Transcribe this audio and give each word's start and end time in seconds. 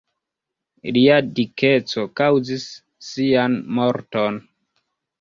Lia 0.95 1.17
dikeco 1.41 2.07
kaŭzis 2.21 2.67
sian 3.13 3.63
morton. 3.79 4.45